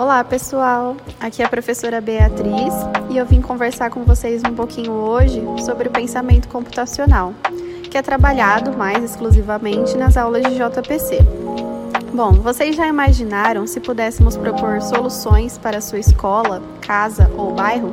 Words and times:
Olá, 0.00 0.24
pessoal! 0.24 0.96
Aqui 1.20 1.42
é 1.42 1.44
a 1.44 1.48
professora 1.50 2.00
Beatriz 2.00 2.72
e 3.10 3.18
eu 3.18 3.26
vim 3.26 3.42
conversar 3.42 3.90
com 3.90 4.02
vocês 4.02 4.42
um 4.42 4.54
pouquinho 4.54 4.92
hoje 4.92 5.42
sobre 5.62 5.88
o 5.88 5.90
pensamento 5.90 6.48
computacional, 6.48 7.34
que 7.82 7.98
é 7.98 8.00
trabalhado 8.00 8.74
mais 8.74 9.04
exclusivamente 9.04 9.98
nas 9.98 10.16
aulas 10.16 10.42
de 10.44 10.54
JPC. 10.54 11.18
Bom, 12.14 12.32
vocês 12.32 12.76
já 12.76 12.88
imaginaram 12.88 13.66
se 13.66 13.78
pudéssemos 13.78 14.38
propor 14.38 14.80
soluções 14.80 15.58
para 15.58 15.82
sua 15.82 15.98
escola, 15.98 16.62
casa 16.80 17.30
ou 17.36 17.52
bairro? 17.52 17.92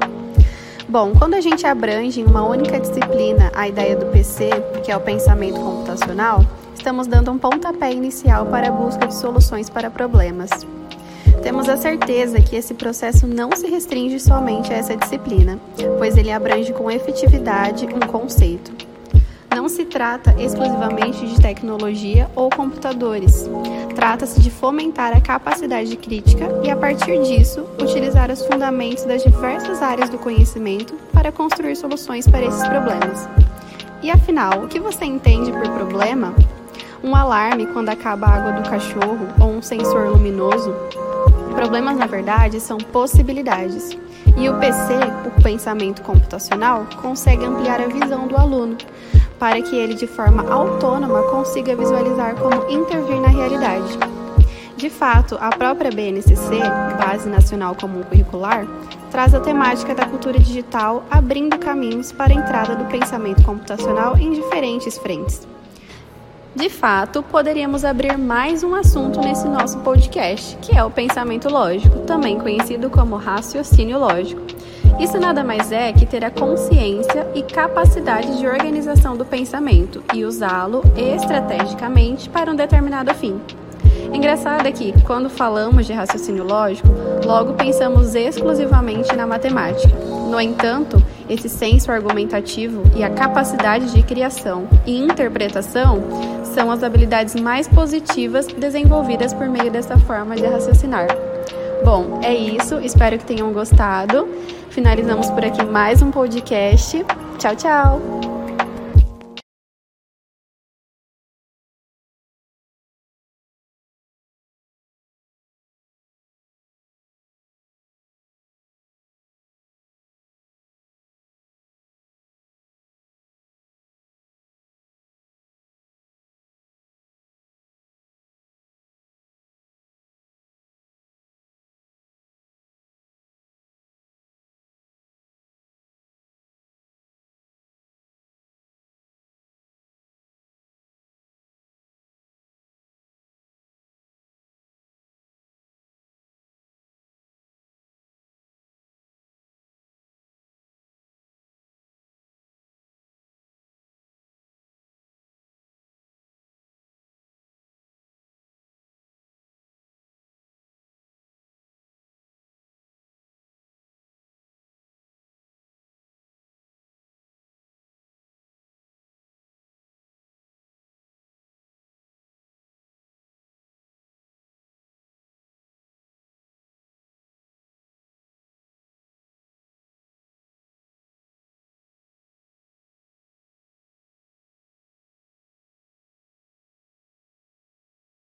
Bom, 0.87 1.11
quando 1.11 1.33
a 1.33 1.41
gente 1.41 1.67
abrange 1.67 2.21
em 2.21 2.25
uma 2.25 2.47
única 2.47 2.79
disciplina 2.79 3.51
a 3.53 3.67
ideia 3.67 3.97
do 3.97 4.05
PC, 4.05 4.49
que 4.81 4.89
é 4.89 4.95
o 4.95 5.01
pensamento 5.01 5.59
computacional, 5.59 6.41
estamos 6.73 7.05
dando 7.05 7.29
um 7.33 7.37
pontapé 7.37 7.91
inicial 7.91 8.45
para 8.45 8.69
a 8.69 8.71
busca 8.71 9.07
de 9.07 9.13
soluções 9.13 9.69
para 9.69 9.91
problemas. 9.91 10.51
Temos 11.41 11.69
a 11.69 11.77
certeza 11.77 12.41
que 12.41 12.55
esse 12.55 12.73
processo 12.73 13.27
não 13.27 13.51
se 13.53 13.67
restringe 13.67 14.19
somente 14.19 14.73
a 14.73 14.77
essa 14.77 14.95
disciplina, 14.95 15.59
pois 15.97 16.17
ele 16.17 16.31
abrange 16.31 16.73
com 16.73 16.89
efetividade 16.89 17.85
um 17.85 17.99
conceito. 18.07 18.71
Não 19.55 19.69
se 19.69 19.85
trata 19.85 20.35
exclusivamente 20.37 21.25
de 21.25 21.41
tecnologia 21.41 22.29
ou 22.35 22.49
computadores. 22.49 23.49
Trata-se 23.95 24.39
de 24.39 24.51
fomentar 24.51 25.15
a 25.15 25.21
capacidade 25.21 25.95
crítica 25.97 26.47
e, 26.63 26.69
a 26.69 26.75
partir 26.75 27.21
disso, 27.23 27.65
utilizar 27.81 28.29
os 28.29 28.45
fundamentos 28.45 29.05
das 29.05 29.23
diversas 29.23 29.81
áreas 29.81 30.09
do 30.09 30.17
conhecimento 30.19 30.93
para 31.11 31.31
construir 31.31 31.75
soluções 31.75 32.27
para 32.27 32.45
esses 32.45 32.67
problemas. 32.67 33.27
E 34.03 34.11
afinal, 34.11 34.63
o 34.63 34.67
que 34.67 34.79
você 34.79 35.05
entende 35.05 35.51
por 35.51 35.69
problema? 35.69 36.35
Um 37.03 37.15
alarme 37.15 37.65
quando 37.67 37.89
acaba 37.89 38.27
a 38.27 38.35
água 38.35 38.51
do 38.61 38.69
cachorro 38.69 39.27
ou 39.39 39.49
um 39.49 39.61
sensor 39.61 40.09
luminoso? 40.09 40.73
Problemas, 41.57 41.97
na 41.97 42.05
verdade, 42.05 42.59
são 42.59 42.77
possibilidades. 42.77 43.97
E 44.37 44.47
o 44.47 44.59
PC, 44.59 44.93
o 45.25 45.41
pensamento 45.41 46.03
computacional, 46.03 46.85
consegue 47.01 47.43
ampliar 47.43 47.81
a 47.81 47.87
visão 47.87 48.27
do 48.27 48.37
aluno, 48.37 48.77
para 49.39 49.59
que 49.63 49.75
ele, 49.75 49.95
de 49.95 50.05
forma 50.05 50.47
autônoma, 50.53 51.23
consiga 51.23 51.75
visualizar 51.75 52.35
como 52.35 52.69
intervir 52.69 53.19
na 53.19 53.29
realidade. 53.29 53.97
De 54.75 54.87
fato, 54.87 55.35
a 55.41 55.49
própria 55.49 55.89
BNCC, 55.89 56.59
Base 56.99 57.27
Nacional 57.27 57.73
Comum 57.73 58.03
Curricular, 58.03 58.67
traz 59.09 59.33
a 59.33 59.39
temática 59.39 59.95
da 59.95 60.05
cultura 60.05 60.37
digital 60.37 61.05
abrindo 61.09 61.57
caminhos 61.57 62.11
para 62.11 62.33
a 62.33 62.35
entrada 62.35 62.75
do 62.75 62.85
pensamento 62.85 63.41
computacional 63.43 64.15
em 64.15 64.31
diferentes 64.31 64.95
frentes. 64.99 65.47
De 66.55 66.69
fato, 66.69 67.21
poderíamos 67.21 67.85
abrir 67.85 68.17
mais 68.17 68.63
um 68.63 68.73
assunto 68.73 69.19
nesse 69.19 69.47
nosso 69.47 69.77
podcast, 69.79 70.57
que 70.57 70.75
é 70.75 70.83
o 70.83 70.89
pensamento 70.89 71.49
lógico, 71.49 71.99
também 71.99 72.39
conhecido 72.39 72.89
como 72.89 73.15
raciocínio 73.15 73.99
lógico. 73.99 74.41
Isso 74.99 75.19
nada 75.19 75.43
mais 75.43 75.71
é 75.71 75.93
que 75.93 76.05
ter 76.05 76.25
a 76.25 76.31
consciência 76.31 77.27
e 77.35 77.43
capacidade 77.43 78.39
de 78.39 78.47
organização 78.47 79.15
do 79.15 79.23
pensamento 79.23 80.03
e 80.13 80.25
usá-lo 80.25 80.81
estrategicamente 80.95 82.27
para 82.29 82.51
um 82.51 82.55
determinado 82.55 83.13
fim. 83.13 83.39
Engraçado 84.11 84.65
é 84.65 84.71
que, 84.71 84.93
quando 85.03 85.29
falamos 85.29 85.85
de 85.85 85.93
raciocínio 85.93 86.43
lógico, 86.43 86.87
logo 87.23 87.53
pensamos 87.53 88.15
exclusivamente 88.15 89.15
na 89.15 89.27
matemática. 89.27 89.93
No 90.29 90.41
entanto, 90.41 90.97
esse 91.29 91.49
senso 91.49 91.91
argumentativo 91.91 92.83
e 92.95 93.03
a 93.03 93.09
capacidade 93.09 93.91
de 93.93 94.03
criação 94.03 94.67
e 94.85 94.97
interpretação 94.97 96.03
são 96.43 96.71
as 96.71 96.83
habilidades 96.83 97.35
mais 97.35 97.67
positivas 97.67 98.47
desenvolvidas 98.47 99.33
por 99.33 99.47
meio 99.47 99.71
dessa 99.71 99.97
forma 99.99 100.35
de 100.35 100.45
raciocinar. 100.45 101.07
Bom, 101.83 102.19
é 102.23 102.33
isso. 102.33 102.79
Espero 102.79 103.17
que 103.17 103.25
tenham 103.25 103.51
gostado. 103.53 104.27
Finalizamos 104.69 105.29
por 105.29 105.45
aqui 105.45 105.63
mais 105.63 106.01
um 106.01 106.11
podcast. 106.11 107.05
Tchau, 107.37 107.55
tchau! 107.55 108.16